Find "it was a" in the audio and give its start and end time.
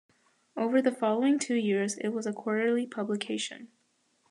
1.99-2.33